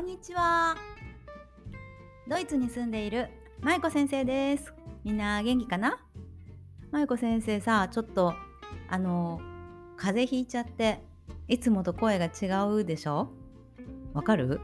[0.00, 0.76] んにちは。
[2.26, 3.28] ドイツに住んでいる
[3.60, 4.72] まいこ先生です。
[5.04, 5.98] みんな元気かな？
[6.90, 8.32] まいこ先生さちょっと
[8.88, 9.42] あの
[9.98, 11.02] 風邪ひいちゃって
[11.48, 13.28] いつもと声が違うでしょ？
[14.14, 14.62] わかる？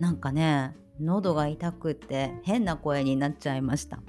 [0.00, 4.00] なんかね喉が痛くって変な声になっちゃいました。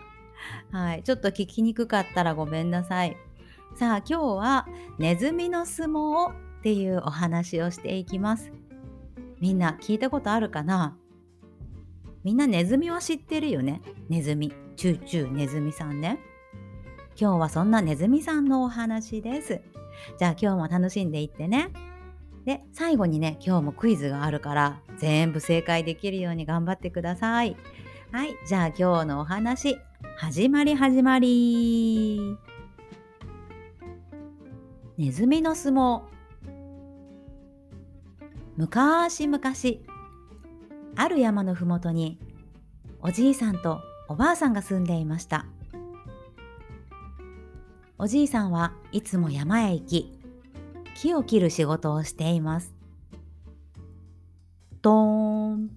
[0.71, 3.17] はいちょっと聞きにくかったらごめんなさい。
[3.76, 4.67] さあ今日は
[4.99, 8.53] ネズミの相撲っていうお話をしていきます。
[9.43, 10.95] みんな聞いたことあるかな？
[12.23, 13.81] みんなネズミは知ってるよね？
[14.07, 14.53] ネズミ。
[14.77, 16.17] チューチューネズミさんね。
[17.19, 19.59] 今日はそんなネズミさんのお話です。
[20.17, 21.71] じゃあ今日も楽しんでいってね。
[22.45, 27.57] で最後にね今日もクイズがあるから全部正解できるように頑張ってください。
[28.13, 29.75] はいじゃあ今日のお話
[30.16, 32.38] 始まり始まり。
[34.97, 36.13] ネズミの相撲。
[38.56, 39.42] 昔々
[40.96, 42.20] ある山のふもとに
[43.02, 45.46] おじいさんとおばあさんが住んでいました。
[47.98, 50.20] おじいさんはいつも山へ行き
[50.96, 52.76] 木を切る仕事をしています。
[54.81, 55.70] トーン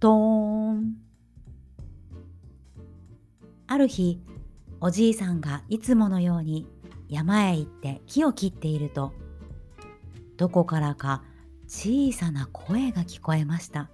[0.00, 0.96] トーン。
[3.66, 4.20] ある日
[4.80, 6.68] おじいさんがいつものように
[7.08, 9.12] 山へ行って木を切っていると
[10.36, 11.22] どこからか
[11.76, 13.90] 小さな声が聞こえました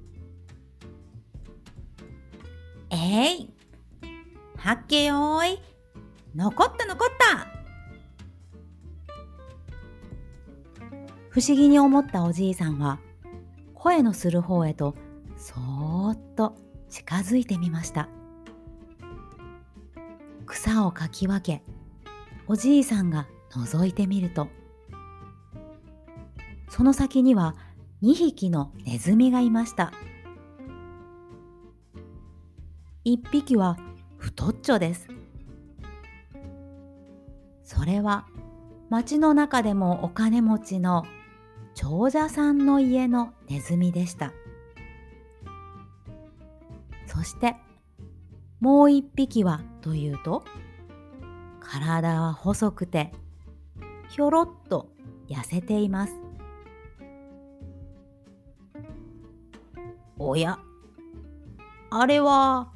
[2.90, 3.50] 「えい
[4.56, 5.60] はっけよーい。
[6.34, 7.46] 残った残った!」
[11.28, 12.98] 不思議に思ったおじいさんは
[13.74, 14.94] 声のする方へと
[15.36, 16.56] そーっと
[16.88, 18.08] 近づいてみました。
[20.46, 21.62] 草をかき分け
[22.48, 24.48] おじいさんが覗いてみると
[26.76, 27.56] その先には
[28.02, 29.94] 2匹のネズミがいました。
[33.06, 33.78] 1匹は
[34.18, 35.08] 太っちょです。
[37.64, 38.26] それは
[38.90, 41.06] 町の中でもお金持ちの
[41.74, 44.34] 長者さんの家のネズミでした。
[47.06, 47.56] そして
[48.60, 50.44] もう一匹はというと
[51.58, 53.14] 体は細くて
[54.10, 54.90] ひょろっと
[55.30, 56.25] 痩せています。
[60.18, 60.58] おや
[61.90, 62.72] あれは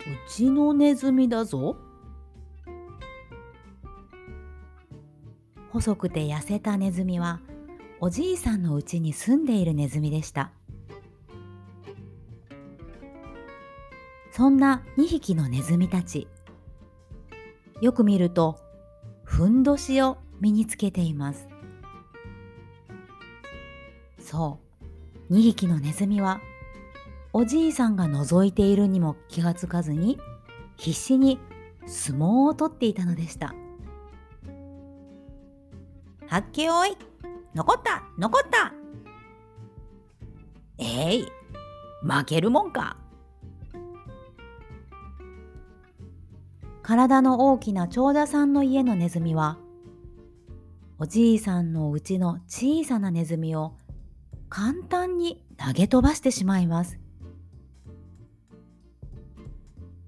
[0.00, 1.76] うちのネズミだぞ。
[5.70, 7.40] 細くて痩せたネズミは
[8.00, 10.52] おじいさんのうちに住んでいるネズミでした。
[14.30, 16.28] そんな2匹のネズミたち
[17.80, 18.58] よく見ると
[19.24, 21.48] ふんどしを身につけています。
[24.18, 24.65] そう
[25.30, 26.40] 2匹のネズミは
[27.32, 30.18] おじいさんが覗いているにも気がつかずに
[30.76, 31.40] 必死に
[31.86, 33.54] 相撲を取っていたのでした。
[36.28, 36.96] はっけおい
[37.54, 38.72] 残った残った。
[40.78, 41.26] えい
[42.02, 42.96] 負けるもんか。
[46.82, 49.58] 体の大きな長者さんの家のネズミは
[50.98, 53.74] おじいさんのうちの小さなネズミを
[54.48, 56.98] 簡単に投げ飛ばしてしまいます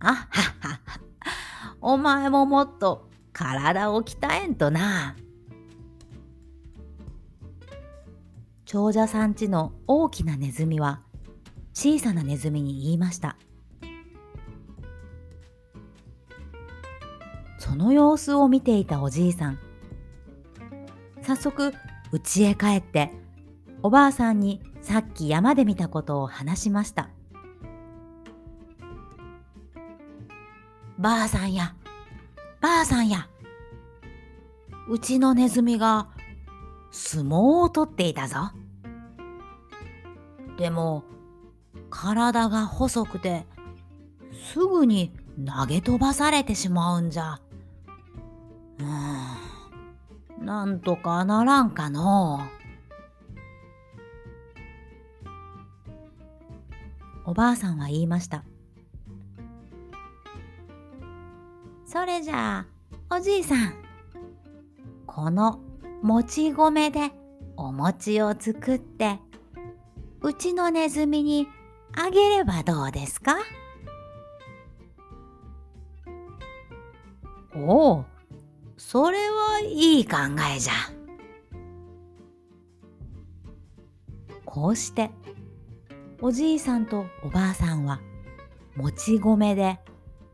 [0.00, 0.26] あっは
[0.60, 0.80] は
[1.80, 5.16] お前ももっと体を鍛えんとな。
[8.64, 11.00] 長者さんちの大きなネズミは
[11.72, 13.36] 小さなネズミに言いました。
[17.58, 19.58] その様子を見ていたおじいさん。
[21.22, 21.72] 早速
[22.12, 23.12] 家へ帰って
[23.82, 27.10] おばあさんにさっき山で見たことを話しました。
[30.98, 31.76] ばあさんや、
[32.60, 33.28] ばあさんや、
[34.88, 36.08] うちのネズミが
[36.90, 38.50] 相撲を取っていたぞ。
[40.56, 41.04] でも、
[41.88, 43.46] 体が細くて、
[44.52, 45.12] すぐに
[45.46, 47.40] 投げ飛ばされてしまうんじゃ。
[48.80, 52.40] うん、なんとかならんかの
[57.28, 58.42] おばあさんは言いました。
[61.84, 62.64] それじゃ
[63.10, 63.74] あ、おじいさん。
[65.06, 65.60] この
[66.00, 67.10] もち米で
[67.54, 69.18] お餅を作って、
[70.22, 71.48] うちのネズミに
[71.94, 73.36] あげればどうですか？
[77.54, 78.04] おお、
[78.78, 80.16] それはいい考
[80.56, 80.72] えじゃ。
[84.46, 85.10] こうして
[86.20, 88.00] おじいさんとおばあさんは
[88.74, 89.78] もち米で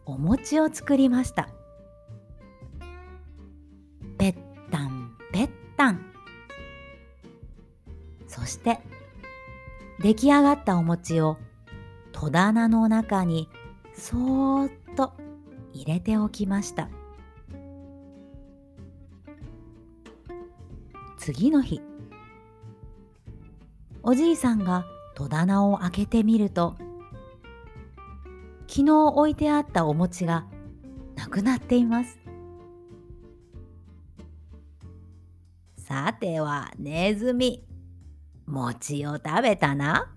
[0.06, 1.50] お餅を作りました。
[4.16, 4.34] ぺっ
[4.70, 6.00] たんぺったん。
[8.26, 8.80] そして
[10.00, 11.36] 出来上がったお餅を
[12.12, 13.50] 戸棚の中に
[13.92, 15.12] そーっと
[15.74, 16.88] 入れておきました。
[21.18, 21.82] 次の日
[24.02, 26.76] おじいさんが戸棚を開けてみると
[28.66, 30.46] 昨日置いてあったお餅が
[31.14, 32.18] なくなっています。
[35.76, 37.64] さてはネズミ
[38.46, 40.10] 餅を食べたな。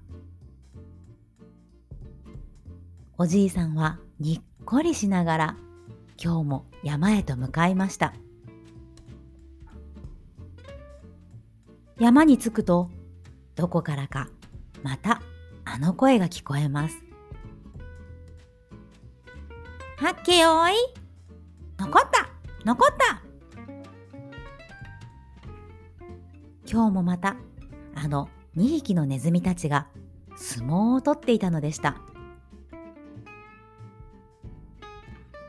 [3.17, 5.57] おじいさんはにっこりしながら
[6.23, 8.13] 今日も山へと向かいました。
[11.99, 12.89] 山に着くと
[13.55, 14.29] どこからか
[14.83, 15.21] また
[15.65, 17.03] あの声が聞こえます。
[19.97, 20.73] はっけよい。
[21.77, 22.29] 残った。
[22.65, 23.21] 残った。
[26.69, 27.37] 今日もまた
[27.95, 29.87] あの2匹のネズミたちが
[30.35, 31.97] 相撲をとっていたのでした。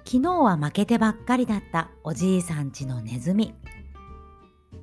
[0.05, 3.55] 昨日は負けてばっかりだったおじいさんちのネズミ。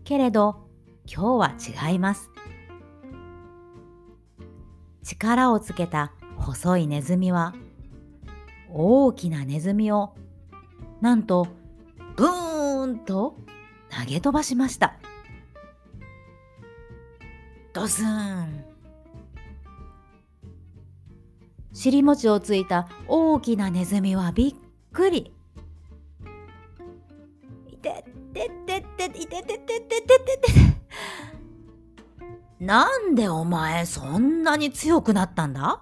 [0.04, 0.68] けれど
[1.12, 2.35] 今日は違います。
[5.06, 7.54] 力をつけた細いネズミは
[8.74, 10.16] 大きなネズミを
[11.00, 11.48] なんと
[12.16, 13.38] ブーンと
[13.90, 14.98] 投げ飛ばしました。
[17.72, 18.66] ドスン。
[21.72, 24.56] 尻餅をついた大きなネズミはびっ
[24.92, 25.32] くり。
[27.70, 29.58] いてっててっていてて
[32.66, 35.82] なんでお前そんなに強くなったんだ？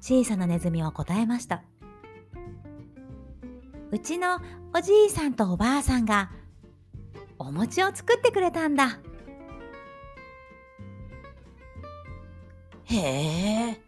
[0.00, 1.64] 小さなネズミは答えました
[3.90, 4.38] うちの
[4.72, 6.30] おじいさんとおばあさんが
[7.40, 9.00] お餅を作ってくれたんだ。
[12.84, 13.80] へえ、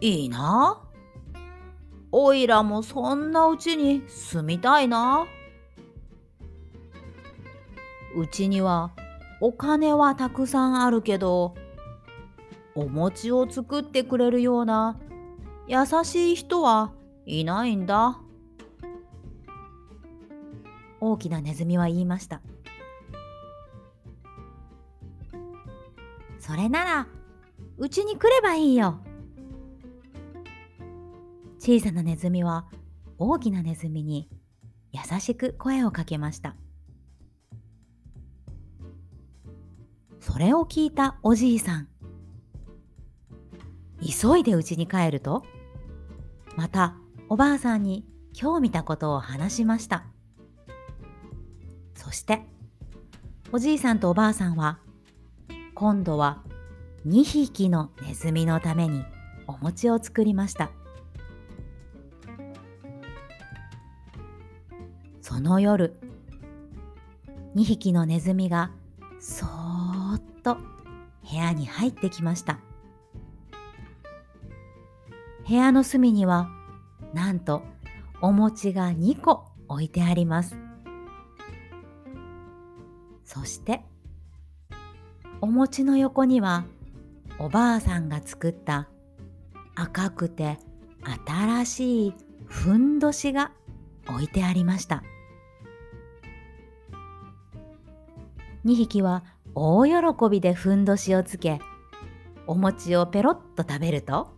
[0.00, 0.82] いいな。
[2.12, 5.26] おいらもそんなうちに住みたいな。
[8.16, 8.92] うちには
[9.40, 11.54] お金はたくさんあるけど、
[12.74, 14.98] お餅を作ってくれるような
[15.66, 16.92] 優しい人は
[17.26, 18.20] いないんだ。
[21.00, 22.40] 大きなネズミは言いました。
[26.50, 27.06] それなら
[27.78, 28.98] うちに来ればいいよ
[31.58, 32.66] 小さなネズミは
[33.18, 34.28] 大きなネズミに
[34.90, 36.56] 優しく声をかけました
[40.20, 41.88] それを聞いたおじいさん。
[44.00, 45.44] 急いで家に帰ると
[46.56, 46.94] また
[47.28, 48.06] おばあさんに
[48.38, 50.04] 今日見たことを話しました。
[51.94, 52.42] そして
[53.52, 54.78] おじいさんとおばあさんは
[55.74, 56.42] 今度は
[57.06, 59.04] 2匹のネズミのために
[59.46, 60.70] お餅を作りました。
[65.22, 65.96] その夜
[67.54, 68.70] 2匹のネズミが
[69.18, 69.59] そーっ
[70.40, 70.56] と
[71.30, 72.58] 部屋に入ってきました。
[75.46, 76.48] 部屋の隅には
[77.12, 77.62] なんと
[78.20, 80.56] お餅が2個置いてあります。
[83.24, 83.82] そして
[85.40, 86.64] お餅の横には
[87.38, 88.88] おばあさんが作った
[89.74, 90.58] 赤くて
[91.26, 92.14] 新しい
[92.46, 93.52] ふんどしが
[94.08, 95.02] 置いてありました。
[98.64, 99.92] 2匹は大喜
[100.30, 101.60] びでふんどしをつけ
[102.46, 104.32] お餅をペロッと食べると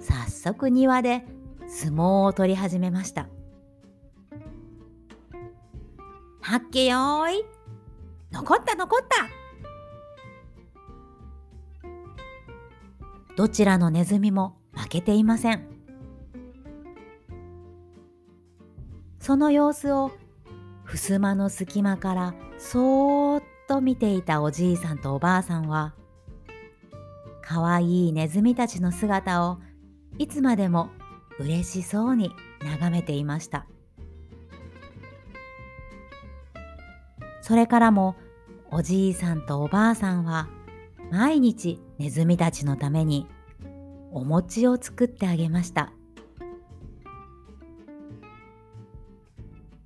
[0.00, 1.24] 早速庭で
[1.68, 3.28] 相撲を取り始めました。
[6.40, 7.44] はっけよーい。
[8.32, 9.28] 残った残った。
[13.36, 15.68] どちらのネズミも負けていません。
[19.20, 20.10] その様子を
[20.84, 25.94] 襖の隙間からそーっと見ていたおじいさんとおばあさんは
[27.40, 29.60] かわいいネズミたちの姿を
[30.18, 30.90] いつまでも
[31.38, 32.32] 嬉しそうに
[32.64, 33.66] 眺めていました。
[37.42, 38.16] それからも
[38.72, 40.48] おじいさんとおばあさんは
[41.12, 43.28] 毎日ネズミたちのために
[44.10, 45.92] お餅を作ってあげました。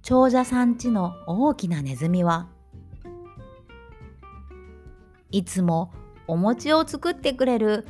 [0.00, 2.48] 長者さんちの大きなネズミは
[5.34, 5.90] いつも
[6.28, 7.84] お餅を作ってくれる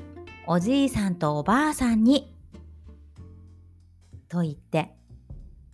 [0.46, 2.34] おじいさんとおばあさんに、
[4.30, 4.94] と言って、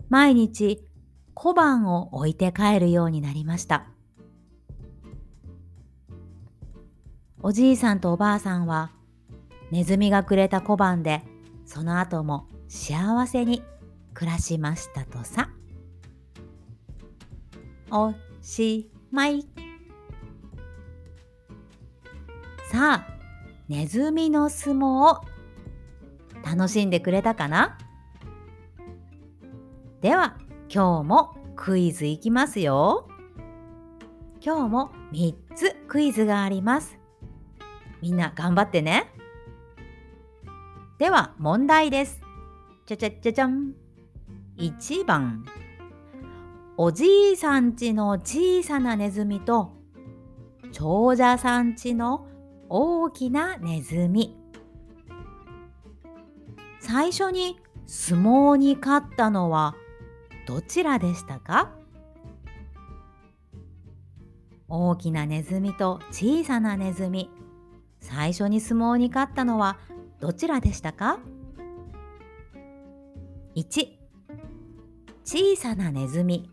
[0.08, 0.84] 毎日
[1.32, 3.86] 小判を置いて帰るようになりました。
[7.40, 8.90] おじいさんとおばあさんは
[9.70, 11.22] ネズミがくれた小判で
[11.66, 13.62] その後も幸せに
[14.12, 15.48] 暮らしましたとさ。
[17.92, 18.12] お
[18.42, 19.69] しまい。
[22.70, 23.18] さあ、
[23.68, 25.22] ネズミの相撲
[26.44, 27.76] 楽しんでくれたかな？
[30.00, 30.36] では
[30.72, 33.08] 今日もクイズいきますよ。
[34.40, 36.96] 今日も3つクイズがあります。
[38.00, 39.12] みんな頑張ってね。
[40.98, 42.20] では問題です。
[42.86, 43.74] じゃじゃじゃじゃん。
[44.58, 45.44] 1番。
[46.76, 49.72] おじいさんちの小さなネズミと
[50.70, 52.28] 長者さんちの
[52.72, 54.36] 大きなネズミ。
[56.78, 59.74] 最初に相撲に勝ったのは
[60.46, 61.72] どちらでしたか？
[64.68, 67.28] 大きなネズミと小さなネズミ
[67.98, 69.76] 最初に相撲に勝ったのは
[70.20, 71.18] どちらでしたか
[73.56, 73.88] ?1
[75.24, 76.48] 小さなネズミ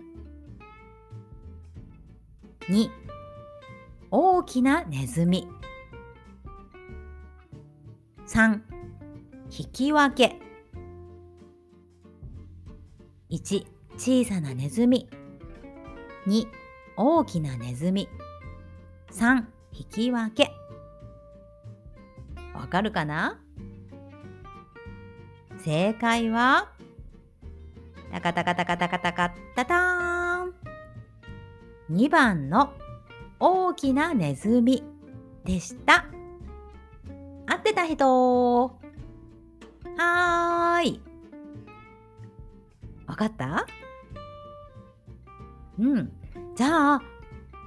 [2.62, 2.90] 2
[4.10, 5.48] 大きなネズミ
[8.28, 8.62] 3
[9.50, 10.38] 引き分け。
[13.30, 13.66] 1
[13.96, 15.10] 小さなネズミ。
[16.28, 16.46] 2
[16.98, 18.10] 大きなネズミ。
[19.12, 20.52] 3引き分け。
[22.54, 23.40] わかるかな？
[25.60, 26.70] 正解は？
[28.12, 30.54] タカタカタカタカタカタターン。
[31.92, 32.74] 2番の
[33.40, 34.84] 大きなネズミ
[35.46, 36.06] でした。
[37.88, 38.64] 合ってた人
[39.98, 41.02] はーい
[43.06, 43.66] わかった？
[45.80, 46.12] うん。
[46.56, 47.02] じゃあ、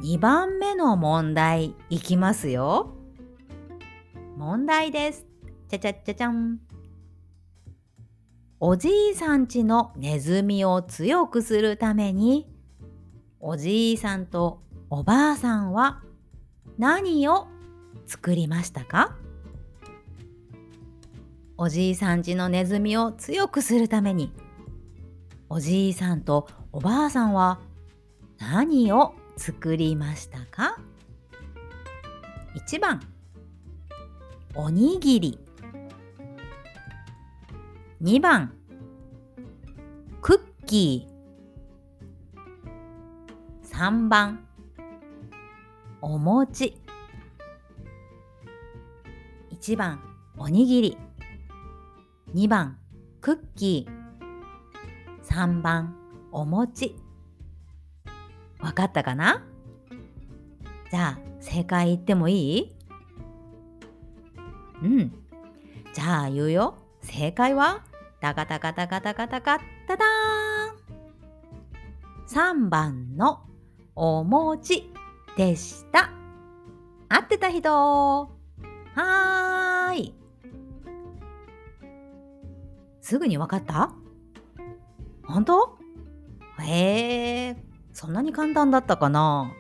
[0.03, 2.95] 2番目の問題いきますよ。
[4.37, 5.25] 問題です。
[5.69, 6.59] ちゃちゃちゃちゃん。
[8.59, 12.53] おじいさんちのネズミを強くするために、
[13.41, 14.61] おじいさんと
[14.91, 16.03] おばあさんは
[16.77, 17.47] 何を
[18.07, 19.17] 作りましたか？
[21.63, 24.33] おじいさんちのネズミを強くするために、
[25.51, 27.61] おじいさんとおばあさんは
[28.39, 30.79] 何を作りましたか
[32.67, 33.03] ?1 番。
[34.55, 35.39] おにぎり。
[38.03, 38.55] 2番。
[40.23, 43.69] クッキー。
[43.69, 44.49] 3番。
[46.01, 46.75] お餅。
[49.51, 50.01] 1番。
[50.39, 51.10] おにぎり。
[52.35, 52.79] 2番
[53.21, 55.97] クッキー3番
[56.33, 56.97] お餅
[58.61, 59.45] わかったかな？
[60.91, 62.77] じゃあ正解言ってもいい？
[64.83, 65.13] うん。
[65.93, 66.77] じゃあ言うよ。
[67.03, 67.85] 正解は
[68.21, 69.59] タカタカタカタカタカ
[69.89, 73.41] タターン !3 番の
[73.97, 74.93] お餅
[75.37, 76.11] でした。
[77.09, 80.15] 合ってた人はーい。
[83.11, 83.91] すぐにわかった？
[85.25, 85.77] 本当？
[86.61, 87.57] へえ、
[87.93, 89.51] そんなに簡単だったかな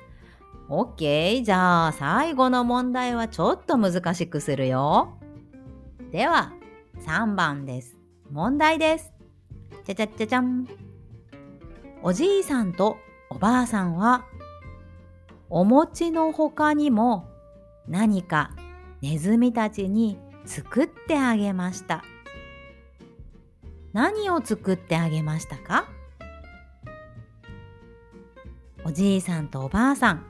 [0.68, 1.42] ?OK。
[1.42, 5.18] じゃあ最後の問題はちょっと難しくするよ。
[6.12, 6.52] では
[7.04, 7.96] 3番です。
[8.30, 9.12] 問題です。
[9.84, 10.68] じゃじゃじゃじゃん。
[12.04, 12.98] おじいさんと
[13.30, 14.26] おばあさんは
[15.48, 17.26] お餅の他にも
[17.88, 18.52] 何か
[19.02, 22.04] ネズミたちに作ってあげました。
[23.92, 25.88] 何を作ってあげましたか？
[28.84, 30.24] おじいさんとおばあさん、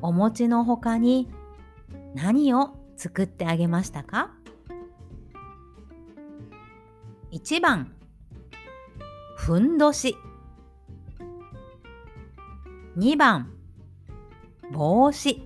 [0.00, 1.28] お餅の他に
[2.14, 4.30] 何を作ってあげましたか
[7.32, 7.92] ?1 番、
[9.36, 10.16] ふんどし。
[12.96, 13.52] 2番、
[14.72, 15.42] 帽子。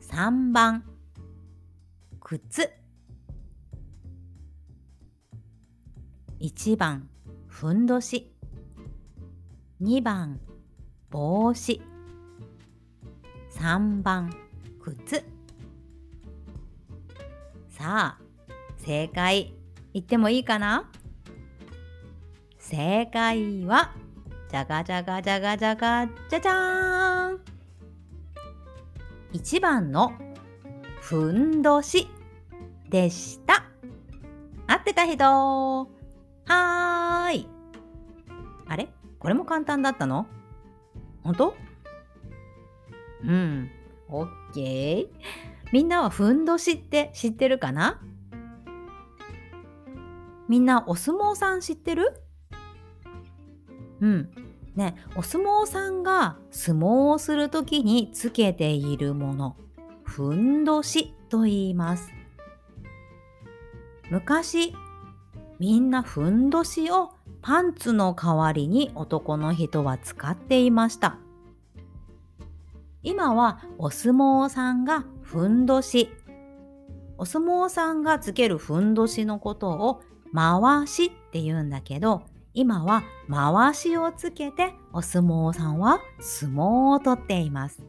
[0.00, 0.84] 3番、
[2.20, 2.77] 靴。
[6.40, 7.08] 1番、
[7.48, 8.30] ふんどし。
[9.82, 10.38] 2番
[11.10, 11.82] 帽子。
[13.56, 14.32] 3番
[14.80, 15.24] 靴。
[17.68, 18.22] さあ
[18.76, 19.52] 正解。
[19.92, 20.88] 言ってもいいかな？
[22.58, 23.90] 正解は
[24.48, 27.40] じゃがじゃがじゃがじゃがじゃじゃーん。
[29.32, 30.12] 1番の
[31.00, 32.06] ふんどし
[32.88, 33.64] でした。
[34.68, 35.97] 合ってた人。
[36.48, 37.48] はーい。
[38.66, 38.88] あれ？
[39.18, 40.26] これも簡単だったの？
[41.22, 41.54] 本当？
[43.24, 43.70] うん。
[44.08, 45.08] オッケー。
[45.72, 48.00] みんなはふんどしって知ってるかな？
[50.48, 52.22] みんなお相撲さん知ってる？
[54.00, 54.30] うん。
[54.74, 59.56] ね、お相撲さんが相撲をするときにつけているもの、
[60.04, 62.12] ふんどしと言います。
[64.08, 64.72] 昔、
[65.58, 67.10] みんなふんどしを
[67.42, 71.18] パンツの代わりに男の人は使っていました。
[73.02, 76.10] 今はお相撲さんがふんどし、
[77.16, 82.22] お相撲さんがつけるふんどしのことを回しって言うんだけど、
[82.54, 87.82] 今は回しをつけてお相撲さんは相撲をとっています。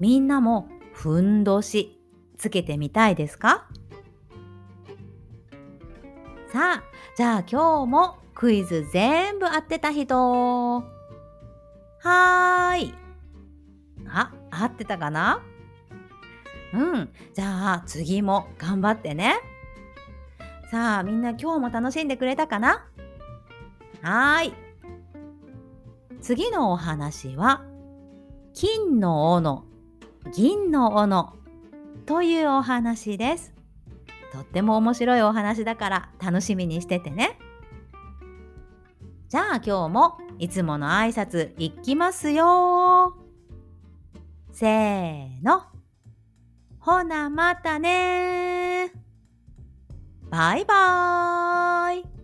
[0.00, 1.98] みんなもふんどし
[2.36, 3.68] つけてみたいですか？
[6.52, 6.82] さあ、
[7.16, 12.94] じゃあ今日もクイズ全部合ってた人はーい。
[14.06, 15.40] あ、合ってたかな？
[16.74, 17.08] うん。
[17.32, 19.36] じゃあ次も頑張ってね。
[20.70, 22.86] さあ、みんな今日も楽しんでくれたかな？
[24.02, 24.54] はーい。
[26.20, 27.64] 次のお話は、
[28.52, 29.64] 金の斧、
[30.34, 31.32] 銀の斧
[32.04, 33.51] というお話です。
[34.32, 37.38] とっても面白いお話だから楽しみにしててね。
[39.28, 43.16] じゃあ今日もいつもの挨拶いきますよ。
[44.52, 45.64] せーの。
[46.78, 48.90] ほなまたね
[50.28, 52.21] バイバーイ